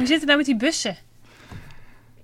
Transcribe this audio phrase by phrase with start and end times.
[0.00, 0.96] Hoe zit het nou met die bussen?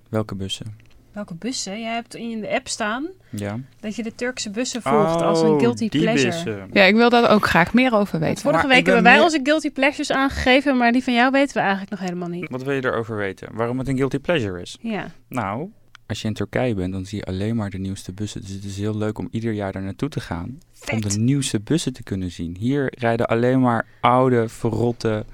[0.09, 0.77] Welke bussen?
[1.13, 1.81] Welke bussen?
[1.81, 3.59] Jij hebt in de app staan Ja.
[3.81, 6.31] dat je de Turkse bussen volgt als een Oh, guilty die pleasure.
[6.31, 6.69] bussen.
[6.73, 8.43] Ja, ik wil daar ook graag meer over weten.
[8.43, 11.55] Vorige Maar week hebben wij meer- onze guilty pleasures aangegeven, maar die van jou weten
[11.55, 12.51] we eigenlijk nog helemaal niet.
[12.51, 13.49] Wat wil je erover weten?
[13.55, 14.79] Waarom het een guilty pleasure is?
[14.81, 15.11] Ja.
[15.29, 15.71] Nou,
[16.07, 18.41] als je in Turkije bent, dan zie je alleen maar de nieuwste bussen.
[18.41, 20.59] Dus het is heel leuk om ieder jaar daar naartoe te gaan.
[20.93, 22.57] Om de nieuwste bussen te kunnen zien.
[22.59, 25.25] Hier rijden alleen maar oude, verrotte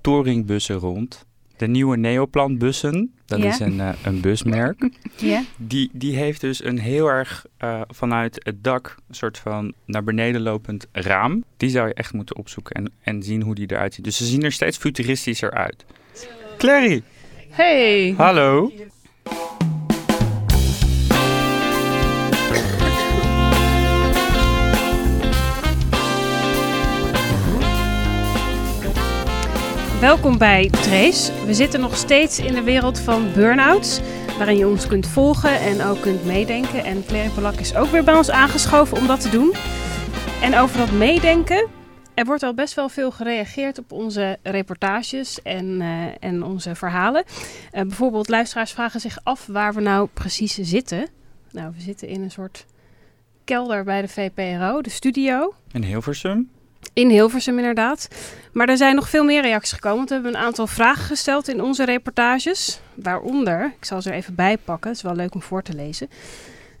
[0.00, 1.24] touringbussen rond.
[1.56, 3.48] De nieuwe Neoplan bussen, dat Ja.
[3.48, 4.88] is een, eh, een busmerk.
[5.16, 5.42] Ja?
[5.56, 10.04] Die, die heeft dus een heel erg eh, vanuit het dak een soort van naar
[10.04, 11.44] beneden lopend raam.
[11.56, 14.04] Die zou je echt moeten opzoeken en, en zien hoe die eruit ziet.
[14.04, 15.84] Dus ze zien er steeds futuristischer uit.
[16.58, 17.02] Clary,
[17.50, 18.14] Hey!
[18.16, 18.72] hallo.
[30.00, 31.44] Welkom bij Trace.
[31.46, 34.00] We zitten nog steeds in de wereld van burn-outs,
[34.36, 36.84] waarin je ons kunt volgen en ook kunt meedenken.
[36.84, 39.54] En Claire Polak is ook weer bij ons aangeschoven om dat te doen.
[40.42, 41.68] En over dat meedenken,
[42.14, 47.24] er wordt al best wel veel gereageerd op onze reportages en, eh, en onze verhalen.
[47.70, 51.08] Eh, bijvoorbeeld luisteraars vragen zich af waar we nou precies zitten.
[51.50, 52.66] Nou, we zitten in een soort
[53.44, 55.54] kelder bij de VPRO, de studio.
[55.72, 56.50] In Hilversum.
[56.96, 58.08] In Hilversum inderdaad.
[58.52, 60.06] Maar er zijn nog veel meer reacties gekomen.
[60.06, 62.80] We hebben een aantal vragen gesteld in onze reportages.
[62.94, 64.88] Waaronder, ik zal ze er even bij pakken.
[64.88, 66.08] Het is wel leuk om voor te lezen.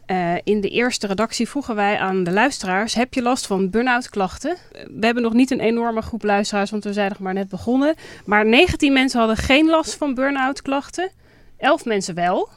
[0.06, 4.08] Eh, in de eerste redactie vroegen wij aan de luisteraars: heb je last van burn-out
[4.08, 4.56] klachten?
[4.70, 7.94] We hebben nog niet een enorme groep luisteraars, want we zijn nog maar net begonnen.
[8.24, 11.10] Maar 19 mensen hadden geen last van burn-out klachten.
[11.58, 12.48] 11 mensen wel.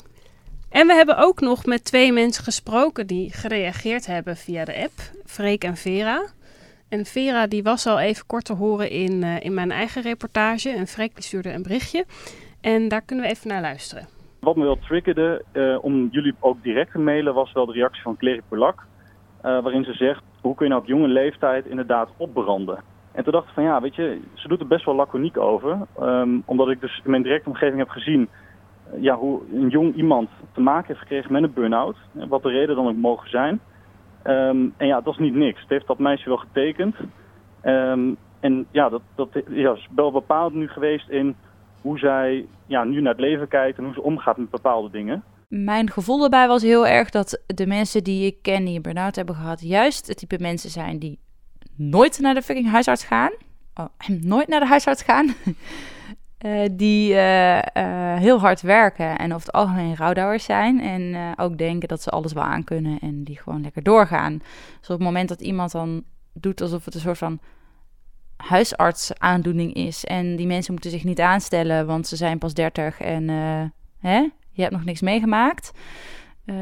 [0.69, 5.01] En we hebben ook nog met twee mensen gesproken die gereageerd hebben via de app,
[5.25, 6.25] Freek en Vera.
[6.89, 10.69] En Vera die was al even kort te horen in, eh, in mijn eigen reportage.
[10.69, 12.05] En Freek die stuurde een berichtje.
[12.61, 14.07] En daar kunnen we even naar luisteren.
[14.39, 18.01] Wat me wel triggerde eh, om jullie ook direct te mailen was wel de reactie
[18.01, 18.87] van Clary Polak.
[19.41, 22.83] eh, waarin ze zegt, hoe kun je nou op jonge leeftijd inderdaad opbranden?
[23.11, 25.77] En toen dacht ik van ja, weet je, ze doet er best wel laconiek over.
[25.99, 28.29] ehm, omdat ik dus in mijn directe omgeving heb gezien
[29.01, 31.95] ja, hoe een jong iemand te maken heeft gekregen met een burn-out.
[32.11, 33.59] Wat de reden dan ook mogen zijn.
[34.29, 35.61] Ehm, en ja, dat is niet niks.
[35.61, 36.95] Het heeft dat meisje wel getekend.
[37.61, 41.35] Ehm, en ja, dat, dat ja, is wel bepaald nu geweest in
[41.81, 45.23] hoe zij ja, nu naar het leven kijkt en hoe ze omgaat met bepaalde dingen.
[45.47, 49.15] Mijn gevoel daarbij was heel erg dat de mensen die ik ken die een burn-out
[49.15, 51.19] hebben gehad, juist het type mensen zijn die
[51.75, 53.31] nooit naar de fucking huisarts gaan.
[53.75, 53.85] Oh,
[54.21, 55.27] nooit naar de huisarts gaan.
[56.39, 60.81] Eh, die eh, eh, heel hard werken en over het algemeen rouwdouwers zijn.
[60.81, 64.37] En ook denken dat ze alles wel aan kunnen en die gewoon lekker doorgaan.
[64.79, 67.39] Dus op het moment dat iemand dan doet alsof het een soort van
[68.37, 70.05] huisartsaandoening is.
[70.05, 73.27] En die mensen moeten zich niet aanstellen, want ze zijn pas 30 en
[73.99, 74.17] hè,
[74.51, 75.71] je hebt nog niks meegemaakt.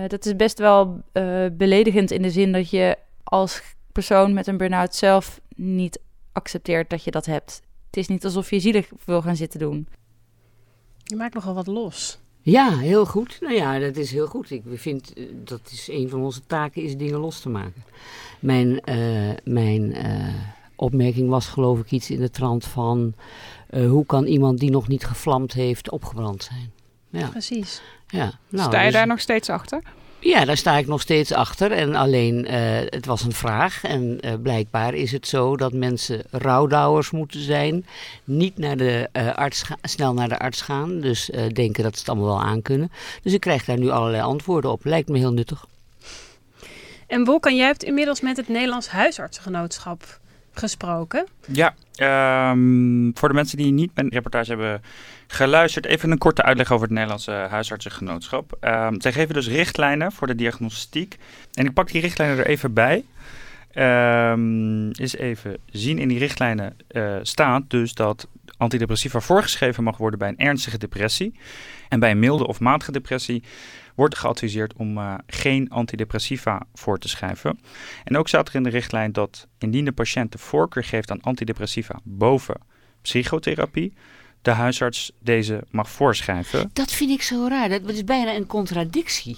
[0.08, 1.04] Dat is best wel
[1.52, 6.00] beledigend in de zin dat je als persoon met een burn-out zelf niet
[6.32, 7.62] accepteert dat je dat hebt.
[7.98, 9.88] Het is niet alsof je zielig wil gaan zitten doen.
[11.04, 12.20] Je maakt nogal wat los.
[12.42, 13.38] Ja, heel goed.
[13.42, 14.52] Nou ja, dat is heel goed.
[14.52, 17.84] Ik vind eh, dat is een van onze taken is dingen los te maken.
[18.40, 20.34] Mijn, eh, mijn eh,
[20.76, 23.14] opmerking was geloof ik iets in de trant van
[23.70, 26.72] eh, hoe kan iemand die nog niet gevlamd heeft opgebrand zijn?
[27.10, 27.82] Ja, Precies.
[28.08, 28.32] ja.
[28.50, 29.82] Nou, Sta je dus- daar nog steeds achter?
[30.20, 31.72] Ja, daar sta ik nog steeds achter.
[31.72, 33.84] En alleen, eh, het was een vraag.
[33.84, 37.86] En eh, blijkbaar is het zo dat mensen rouwdouwers moeten zijn.
[38.24, 41.00] Niet naar de, eh, arts snel naar de arts gaan.
[41.00, 42.92] Dus denken dat ze het allemaal wel aankunnen.
[43.24, 44.86] Dus ik krijg daar nu allerlei antwoorden op.
[44.86, 45.66] Lijkt me heel nuttig.
[47.08, 50.20] En Wolkan, jij hebt inmiddels met het Nederlands Huisartsgenootschap
[50.58, 51.28] gesproken.
[51.48, 54.82] Ja, ehm, voor de mensen die niet mijn reportage hebben
[55.28, 58.58] geluisterd, even een korte uitleg over het Nederlandse huisartsengenootschap.
[58.60, 61.18] Ehm zij geven dus richtlijnen voor de diagnostiek.
[61.54, 63.06] En ik pak die richtlijnen er even bij.
[63.78, 65.98] Ehm eens even zien.
[65.98, 68.28] In die richtlijnen eh, staat dus dat
[68.58, 71.40] antidepressiva voorgeschreven mag worden bij een ernstige depressie.
[71.90, 73.44] En bij een milde of matige depressie
[73.96, 77.60] wordt geadviseerd om eh, geen antidepressiva voor te schrijven.
[78.04, 81.22] En ook staat er in de richtlijn dat indien de patiënt de voorkeur geeft aan
[81.22, 82.56] antidepressiva boven
[83.02, 83.94] psychotherapie,
[84.42, 86.70] de huisarts deze mag voorschrijven.
[86.74, 87.70] Dat vind ik zo raar.
[87.70, 89.38] Dat is bijna een contradictie.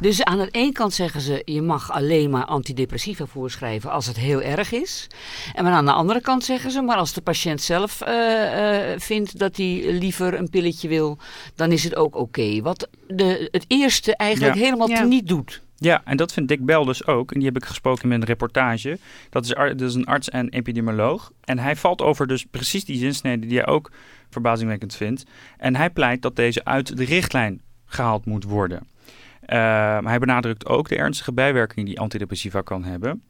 [0.00, 4.16] Dus aan de ene kant zeggen ze, je mag alleen maar antidepressiva voorschrijven als het
[4.16, 5.06] heel erg is.
[5.54, 9.00] En maar aan de andere kant zeggen ze, maar als de patiënt zelf eh, eh,
[9.00, 11.18] vindt dat hij liever een pilletje wil,
[11.54, 12.60] dan is het ook oké.
[12.62, 14.60] Wat de, het eerste eigenlijk Ja.
[14.62, 15.02] helemaal Ja.
[15.04, 15.62] niet doet.
[15.76, 17.32] Ja, en dat vindt Dick Bel dus ook.
[17.32, 18.98] En die heb ik gesproken in mijn reportage.
[19.30, 21.30] Dat is, ar- dat is een arts en epidemioloog.
[21.44, 23.90] En hij valt over dus precies die zinsnede die jij ook
[24.30, 25.24] verbazingwekkend vind.
[25.58, 28.86] En hij pleit dat deze uit de richtlijn gehaald moet worden.
[29.46, 33.22] Uh, hij benadrukt ook de ernstige bijwerking die antidepressiva kan hebben.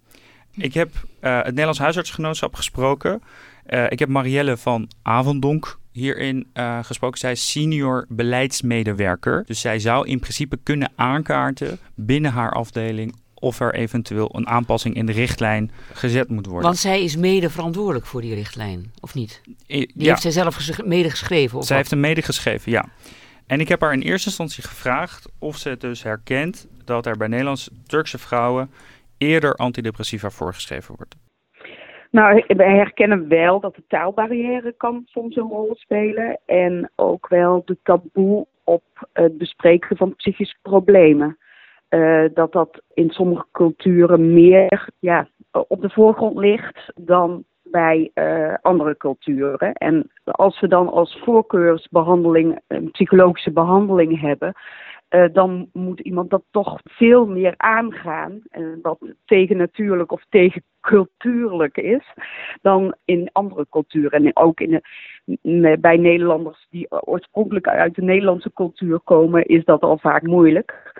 [0.57, 3.23] Ik heb uh, het Nederlands Huisartsgenootschap gesproken.
[3.67, 7.19] Uh, ik heb Marielle van Avondonk hierin uh, gesproken.
[7.19, 9.43] Zij is senior beleidsmedewerker.
[9.47, 14.95] Dus zij zou in principe kunnen aankaarten binnen haar afdeling of er eventueel een aanpassing
[14.95, 16.63] in de richtlijn gezet moet worden.
[16.63, 19.41] Want zij is mede verantwoordelijk voor die richtlijn, of niet?
[19.67, 20.09] Die ja.
[20.09, 21.59] heeft zij zelf mede geschreven?
[21.59, 21.87] Of zij wat?
[21.87, 22.85] heeft hem mede geschreven, ja.
[23.47, 27.17] En ik heb haar in eerste instantie gevraagd of ze het dus herkent dat er
[27.17, 28.71] bij Nederlands Turkse vrouwen
[29.19, 31.17] eerder antidepressiva voorgeschreven wordt.
[32.11, 36.39] Nou, wij herkennen wel dat de taalbarrière kan soms een rol spelen.
[36.47, 38.83] En ook wel de taboe op
[39.13, 41.39] het bespreken van psychische problemen.
[41.91, 47.45] Uh, dat dat in sommige culturen meer ja, op de voorgrond ligt dan
[47.75, 49.73] bij uh, andere culturen.
[49.73, 54.53] En als we dan als voorkeursbehandeling een psychologische behandeling hebben,
[55.11, 58.43] uh, dan moet iemand dat toch veel meer aangaan.
[58.51, 62.15] En wat tegennatuurlijk of tegencultuurlijk is,
[62.63, 64.25] dan in andere culturen.
[64.25, 64.83] En ook in
[65.43, 70.93] de, bij Nederlanders die oorspronkelijk uit de Nederlandse cultuur komen, is dat al vaak moeilijk.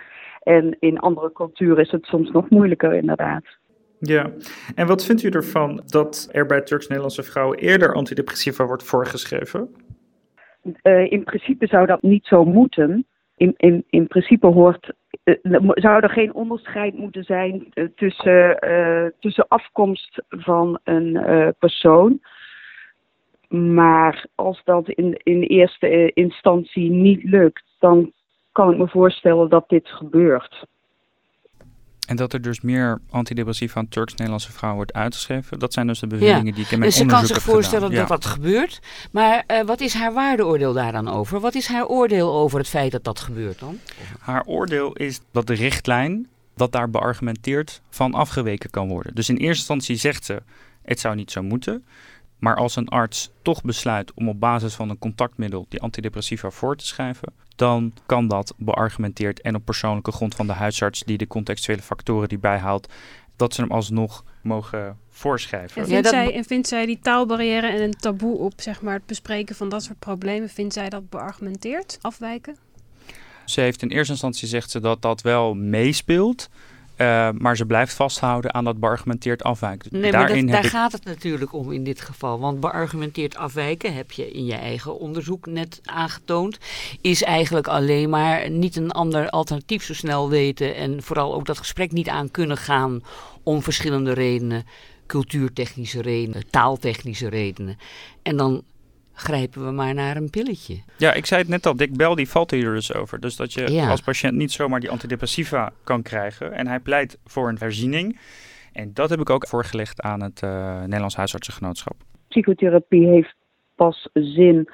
[0.43, 3.43] En in andere culturen is het soms nog moeilijker, inderdaad.
[3.99, 4.31] Ja,
[4.75, 9.75] en wat vindt u ervan dat er bij Turks-Nederlandse vrouwen eerder antidepressiva wordt voorgeschreven?
[10.83, 13.05] Uh, in principe zou dat niet zo moeten.
[13.37, 14.93] In, in, in principe hoort,
[15.23, 18.59] uh, zou er geen onderscheid moeten zijn uh, tussen,
[19.19, 21.19] tussen afkomst van een
[21.59, 22.19] persoon.
[23.47, 28.11] Maar als dat in, in eerste instantie niet lukt, dan
[28.51, 30.65] kan ik me voorstellen dat dit gebeurt.
[32.05, 35.59] En dat er dus meer antidepressiva aan Turks-Nederlandse vrouwen wordt uitgeschreven.
[35.59, 36.51] Dat zijn dus de bevindingen ja.
[36.51, 38.07] die ik in mijn dus onderzoek ze kan zich heb voorstellen gedaan.
[38.07, 38.79] dat dat gebeurt.
[39.11, 41.39] Maar uh, wat is haar waardeoordeel daar dan over?
[41.39, 43.79] Wat is haar oordeel over het feit dat dat gebeurt dan?
[44.19, 49.15] Haar oordeel is dat de richtlijn, dat daar beargumenteerd van afgeweken kan worden.
[49.15, 50.41] Dus in eerste instantie zegt ze,
[50.81, 51.85] het zou niet zo moeten.
[52.39, 56.75] Maar als een arts toch besluit om op basis van een contactmiddel die antidepressiva voor
[56.75, 61.27] te schrijven, dan kan dat beargumenteerd en op persoonlijke grond van de huisarts die de
[61.27, 62.93] contextuele factoren die bijhaalt,
[63.35, 65.81] dat ze hem alsnog mogen voorschrijven.
[65.81, 68.93] En vindt, ja, zij, en vindt zij die taalbarrière en een taboe op zeg maar,
[68.93, 72.57] het bespreken van dat soort problemen, vindt zij dat beargumenteerd, afwijken?
[73.45, 76.49] Ze heeft in eerste instantie zegt ze dat dat wel meespeelt.
[76.97, 79.89] Uh, maar ze blijft vasthouden aan dat beargumenteerd afwijken.
[79.91, 80.69] Nee, maar dat, daar ik...
[80.69, 82.39] gaat het natuurlijk om in dit geval.
[82.39, 86.57] Want beargumenteerd afwijken, heb je in je eigen onderzoek net aangetoond,
[87.01, 90.75] is eigenlijk alleen maar niet een ander alternatief zo snel weten.
[90.75, 93.01] En vooral ook dat gesprek niet aan kunnen gaan
[93.43, 94.65] om verschillende redenen.
[95.07, 97.77] Cultuurtechnische redenen, taaltechnische redenen.
[98.23, 98.63] En dan
[99.15, 100.75] grijpen we maar naar een pilletje.
[100.97, 103.19] Ja, ik zei het net al, Dick Bell die valt hier dus over.
[103.19, 103.89] Dus dat je Ja.
[103.89, 106.51] als patiënt niet zomaar die antidepressiva kan krijgen.
[106.51, 108.19] En hij pleit voor een herziening.
[108.73, 111.95] En dat heb ik ook voorgelegd aan het eh, Nederlands Huisartsengenootschap.
[112.27, 113.35] Psychotherapie heeft
[113.75, 114.69] pas zin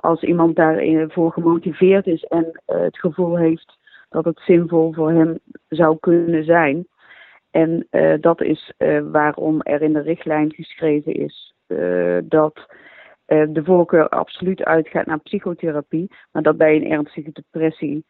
[0.00, 5.38] als iemand daarvoor gemotiveerd is en uh, het gevoel heeft dat het zinvol voor hem
[5.68, 6.86] zou kunnen zijn.
[7.50, 11.54] En uh, dat is uh, waarom er in de richtlijn geschreven is
[12.24, 12.66] dat
[13.26, 18.04] de voorkeur absoluut uitgaat naar psychotherapie, maar dat bij een ernstige depressie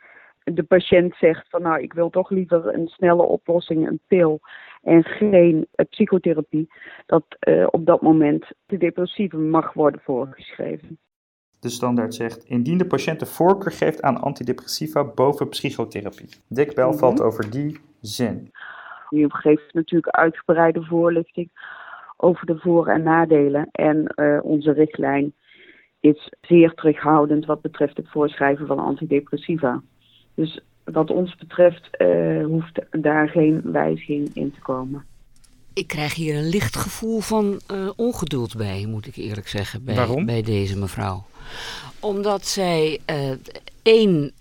[0.44, 4.40] de patiënt zegt van nou ik wil toch liever een snelle oplossing, een pil
[4.82, 6.68] en geen uh, psychotherapie,
[7.06, 10.98] dat uh, op dat moment de depressieve mag worden voorgeschreven.
[11.60, 16.28] De standaard zegt, indien de patiënt de voorkeur geeft aan antidepressiva boven psychotherapie.
[16.48, 16.98] Dick Bell mm -hmm.
[16.98, 18.50] valt over die zin.
[19.10, 21.50] U geeft natuurlijk uitgebreide voorlichting
[22.24, 23.68] over de voor- en nadelen.
[23.72, 25.34] En uh, onze richtlijn
[26.00, 29.82] is zeer terughoudend wat betreft het voorschrijven van antidepressiva.
[30.34, 35.04] Dus wat ons betreft uh, hoeft daar geen wijziging in te komen.
[35.74, 39.94] Ik krijg hier een licht gevoel van uh, ongeduld bij, moet ik eerlijk zeggen, bij,
[39.94, 40.26] Waarom?
[40.26, 41.24] bij deze mevrouw.
[42.00, 43.30] Omdat zij uh,
[43.82, 44.32] één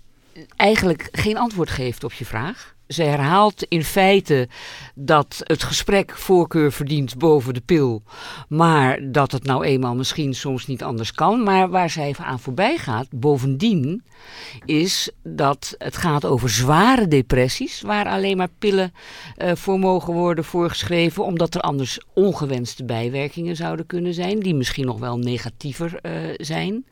[0.56, 2.73] eigenlijk geen antwoord geeft op je vraag.
[2.88, 4.48] Ze herhaalt in feite
[4.94, 8.02] dat het gesprek voorkeur verdient boven de pil.
[8.48, 11.42] Maar dat het nou eenmaal misschien soms niet anders kan.
[11.42, 14.04] Maar waar zij aan voorbij gaat, bovendien,
[14.64, 17.80] is dat het gaat over zware depressies.
[17.80, 18.92] Waar alleen maar pillen
[19.38, 21.24] uh, voor mogen worden voorgeschreven.
[21.24, 24.40] Omdat er anders ongewenste bijwerkingen zouden kunnen zijn.
[24.40, 26.86] Die misschien nog wel negatiever uh, zijn.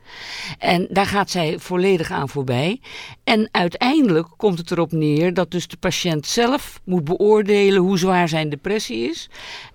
[0.58, 2.80] En daar gaat zij volledig aan voorbij.
[3.24, 8.28] En uiteindelijk komt het erop neer dat dus de patiënt zelf moet beoordelen hoe zwaar
[8.28, 9.30] zijn depressie is.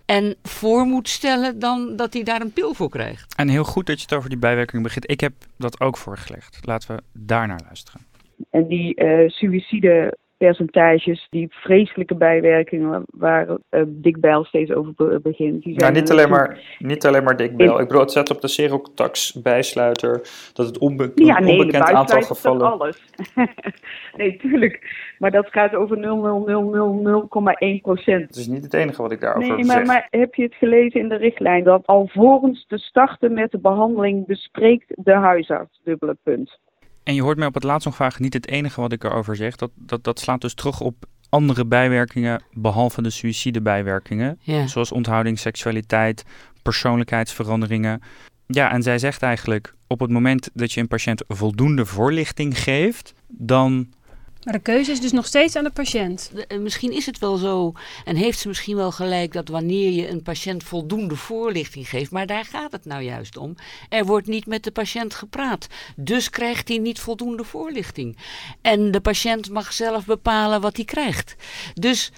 [0.05, 3.35] En voor moet stellen dan dat hij daar een pil voor krijgt.
[3.35, 5.11] En heel goed dat je het over die bijwerking begint.
[5.11, 6.59] Ik heb dat ook voorgelegd.
[6.61, 8.01] Laten we daar naar luisteren.
[8.49, 15.63] En die eh suïcidepercentages, die vreselijke bijwerkingen waar eh Dick Bijl steeds over be- begint.
[15.63, 17.51] Die Nou, niet alleen, maar, niet alleen maar Dick.
[17.51, 20.21] Ik bedoel, het zet op de serotax bijsluiter
[20.53, 22.71] dat het onbe Ja, nee, de onbekend aantal gevallen...
[22.71, 23.03] alles.
[24.17, 25.05] nee, tuurlijk.
[25.19, 28.27] Maar dat gaat over 0,000,0,1 procent.
[28.27, 29.75] Het is niet het enige wat ik daarover Nee, zeg.
[29.75, 33.59] maar, maar heb je het gelezen in de richtlijn dat alvorens te starten met de
[33.59, 36.59] behandeling bespreekt de huisarts, dubbele punt.
[37.07, 39.35] En je hoort mij op het laatst nog vragen, niet het enige wat ik erover
[39.35, 39.55] zeg.
[39.55, 44.39] Dat, dat, dat slaat dus terug op andere bijwerkingen, behalve de suïcidebijwerkingen.
[44.41, 44.67] Ja.
[44.67, 46.23] Zoals onthouding, seksualiteit,
[46.61, 48.01] persoonlijkheidsveranderingen.
[48.47, 53.13] Ja, en zij zegt eigenlijk, op het moment dat je een patiënt voldoende voorlichting geeft,
[53.27, 53.93] dan...
[54.47, 56.31] Maar de keuze is dus nog steeds aan de patiënt.
[56.59, 57.73] Misschien is het wel zo
[58.05, 62.25] en heeft ze misschien wel gelijk dat wanneer je een patiënt voldoende voorlichting geeft, maar
[62.25, 63.55] daar gaat het nou juist om.
[63.89, 68.17] Er wordt niet met de patiënt gepraat, dus krijgt hij niet voldoende voorlichting.
[68.61, 71.35] En de patiënt mag zelf bepalen wat hij krijgt.
[71.73, 72.11] Dus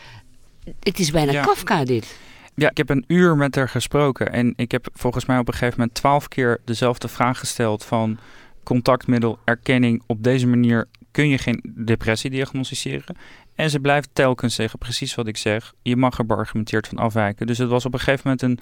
[0.79, 1.43] het is bijna Ja.
[1.43, 2.17] Kafka dit.
[2.55, 5.53] Ja, ik heb een uur met haar gesproken en ik heb volgens mij op een
[5.53, 8.19] gegeven moment twaalf keer dezelfde vraag gesteld van
[8.63, 13.15] contactmiddel, erkenning, op deze manier kun je geen depressie diagnosticeren.
[13.55, 15.73] En ze blijft telkens zeggen precies wat ik zeg.
[15.81, 17.47] Je mag er beargumenteerd van afwijken.
[17.47, 18.59] Dus het was op een gegeven moment een,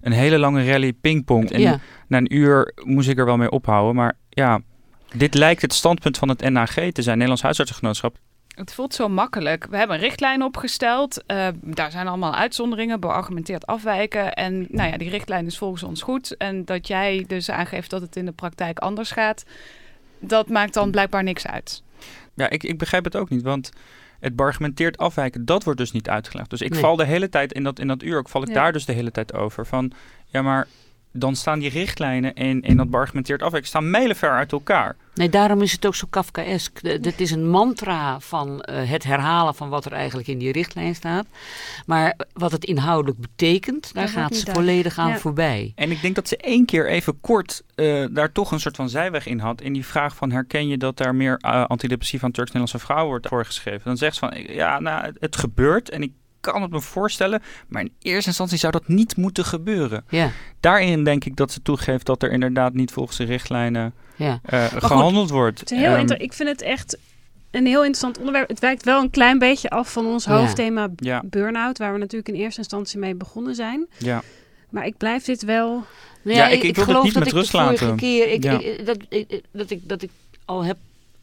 [0.00, 1.50] een hele lange rally pingpong.
[1.50, 1.78] En Ja.
[2.08, 3.94] na een uur moest ik er wel mee ophouden.
[3.94, 4.60] Maar ja,
[5.14, 8.16] dit lijkt het standpunt van het NAG te zijn, Nederlands Huisartsengenootschap.
[8.54, 9.66] Het voelt zo makkelijk.
[9.70, 11.22] We hebben een richtlijn opgesteld.
[11.26, 14.34] Eh, daar zijn allemaal uitzonderingen, beargumenteerd afwijken.
[14.34, 16.36] En nou ja, die richtlijn is volgens ons goed.
[16.36, 19.44] En dat jij dus aangeeft dat het in de praktijk anders gaat,
[20.18, 21.82] dat maakt dan blijkbaar niks uit.
[22.40, 23.70] Ja, ik, ik begrijp het ook niet, want
[24.20, 26.50] het beargumenteerd afwijken, dat wordt dus niet uitgelegd.
[26.50, 26.80] Dus ik Nee.
[26.80, 28.54] val de hele tijd in dat, in dat uur, ook val ik Ja.
[28.54, 29.66] daar dus de hele tijd over.
[29.66, 29.92] Van,
[30.26, 30.66] ja, maar
[31.12, 34.96] dan staan die richtlijnen en, en dat beargumenteerd afwijken staan mijlenver uit elkaar.
[35.14, 37.02] Nee, daarom is het ook zo Kafkaesk.
[37.02, 40.94] Dit is een mantra van eh, het herhalen van wat er eigenlijk in die richtlijn
[40.94, 41.26] staat.
[41.86, 45.18] Maar wat het inhoudelijk betekent, daar Dat gaat ze volledig aan Ja.
[45.18, 45.72] voorbij.
[45.74, 48.88] En ik denk dat ze één keer even kort eh, daar toch een soort van
[48.88, 49.60] zijweg in had.
[49.60, 53.28] In die vraag van herken je dat daar meer uh, antidepressief aan Turks-Nederlandse vrouwen wordt
[53.28, 53.80] voorgeschreven.
[53.84, 57.42] Dan zegt ze van ja, nou, het, het gebeurt en ik kan het me voorstellen.
[57.68, 60.04] Maar in eerste instantie zou dat niet moeten gebeuren.
[60.08, 60.30] Ja,
[60.60, 64.40] Daarin denk ik dat ze toegeeft dat er inderdaad niet volgens de richtlijnen ja.
[64.44, 65.60] eh, goed, gehandeld wordt.
[65.60, 66.98] Het is heel inter- ik vind het echt
[67.50, 68.48] een heel interessant onderwerp.
[68.48, 70.36] Het wijkt wel een klein beetje af van ons Ja.
[70.38, 73.86] hoofdthema ja, burn-out, waar we natuurlijk in eerste instantie mee begonnen zijn.
[73.98, 74.22] ja.
[74.70, 75.84] Maar ik blijf dit wel.
[76.22, 77.96] Nou Ja, ik- ik wil het geloof niet dat met ik rust de vorige laten.
[77.98, 78.58] keer ik, Ja.
[78.60, 80.10] ik- dat, ik, dat, ik, dat ik
[80.44, 80.76] al heb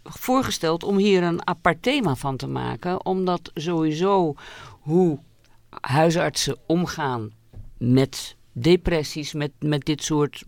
[0.10, 3.06] voorgesteld om hier een apart thema van te maken.
[3.06, 4.36] Omdat sowieso
[4.70, 5.20] hoe
[5.82, 7.30] huisartsen omgaan
[7.78, 10.44] met depressies, met, met dit soort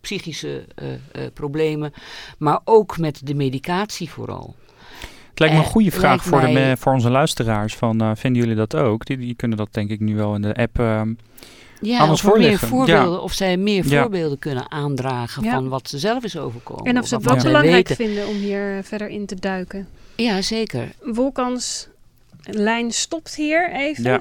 [0.00, 1.00] psychische eh, eh,
[1.34, 1.92] problemen,
[2.38, 4.54] maar ook met de medicatie vooral.
[5.30, 7.74] Het lijkt me een Eh, goede vraag voor, de, mij- voor onze luisteraars.
[7.76, 9.04] Van, vinden jullie dat ook?
[9.06, 10.78] Die, die kunnen dat denk ik nu wel in de app.
[11.82, 14.00] Ja, Aan ons of, er meer voorbeelden, of zij meer Ja.
[14.00, 15.52] voorbeelden kunnen aandragen Ja.
[15.52, 16.84] van wat ze zelf is overkomen.
[16.84, 17.96] En of ze het wel belangrijk weten.
[18.04, 19.88] vinden om hier verder in te duiken.
[20.16, 20.88] Ja, zeker.
[21.02, 21.88] Wolkans
[22.42, 24.04] lijn stopt hier even.
[24.04, 24.20] Ja.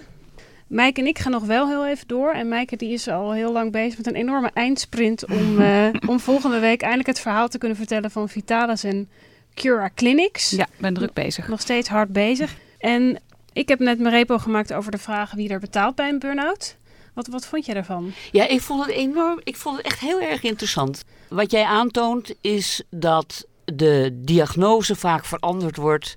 [0.67, 2.31] Mike en ik gaan nog wel heel even door.
[2.31, 6.19] En Maaike die is al heel lang bezig met een enorme eindsprint om, eh, om
[6.19, 9.09] volgende week eindelijk het verhaal te kunnen vertellen van Vitalis en
[9.53, 10.49] Cura Clinics.
[10.49, 11.47] Ja, ik ben druk bezig.
[11.47, 12.55] Nog steeds hard bezig.
[12.77, 13.19] En
[13.53, 16.75] ik heb net mijn repo gemaakt over de vraag wie er betaalt bij een burn-out.
[17.13, 18.13] Wat, wat vond je daarvan?
[18.31, 19.39] Ja, ik vond het enorm.
[19.43, 21.03] Ik vond het echt heel erg interessant.
[21.29, 26.15] Wat jij aantoont is dat de diagnose vaak veranderd wordt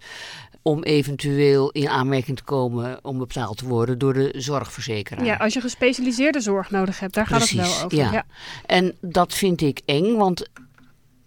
[0.63, 5.25] om eventueel in aanmerking te komen om betaald te worden door de zorgverzekeraar.
[5.25, 7.99] Ja, als je gespecialiseerde zorg nodig hebt, daar gaat het wel over.
[7.99, 8.13] ja.
[8.13, 8.25] Ja.
[8.67, 10.49] En dat vind ik eng, want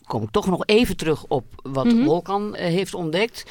[0.07, 2.03] kom ik toch nog even terug op wat Mhm.
[2.03, 3.43] Wolkan eh, heeft ontdekt.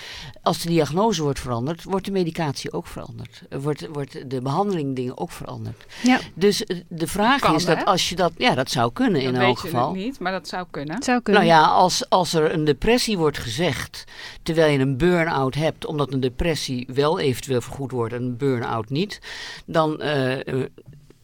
[0.42, 3.42] Als de diagnose wordt veranderd, wordt de medicatie ook veranderd.
[3.48, 5.84] Er Wordt, wordt de behandeling dingen ook veranderd.
[6.02, 6.18] Ja.
[6.34, 7.84] Dus eh, de vraag Kan, is dat hè?
[7.84, 9.86] als je dat, ja, dat zou kunnen in dat elk weet je geval.
[9.86, 10.94] nog niet, maar dat zou kunnen.
[10.94, 11.42] Het zou kunnen.
[11.42, 14.04] Nou ja, als, als er een depressie wordt gezegd
[14.42, 18.90] terwijl je een burn-out hebt, omdat een depressie wel eventueel vergoed wordt en een burn-out
[18.90, 19.18] niet,
[19.66, 20.64] dan eh,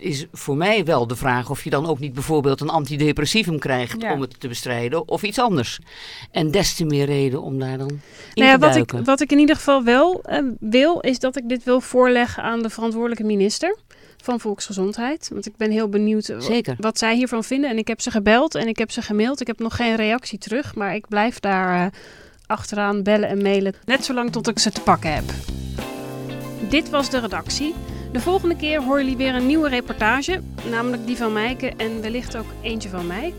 [0.03, 4.03] is voor mij wel de vraag of je dan ook niet bijvoorbeeld een antidepressivum krijgt
[4.03, 4.13] Ja.
[4.13, 5.79] om het te bestrijden of iets anders.
[6.31, 8.01] En des te meer reden om daar dan in
[8.35, 11.37] Nou ja, te wat, ik, wat ik in ieder geval wel eh, wil, is dat
[11.37, 13.77] ik dit wil voorleggen aan de verantwoordelijke minister
[14.23, 15.29] van Volksgezondheid.
[15.33, 16.77] Want ik ben heel benieuwd eh, Zeker.
[16.79, 17.71] wat zij hiervan vinden.
[17.71, 19.41] En ik heb ze gebeld en ik heb ze gemaild.
[19.41, 21.93] Ik heb nog geen reactie terug, maar ik blijf daar eh,
[22.47, 23.75] achteraan bellen en mailen.
[23.85, 25.25] Net zolang tot ik ze te pakken heb.
[26.69, 27.75] Dit was de redactie.
[28.13, 30.41] De volgende keer horen jullie weer een nieuwe reportage,
[30.71, 33.35] namelijk die van Mijke en wellicht ook eentje van mij.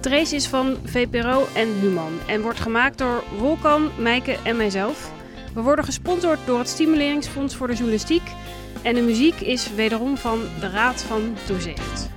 [0.00, 5.10] Trace is van VPRO en Human en wordt gemaakt door Wolkan, Mijke en mijzelf.
[5.54, 8.22] We worden gesponsord door het Stimuleringsfonds voor de Journalistiek
[8.82, 12.10] en de muziek is wederom van de Raad van Toezicht.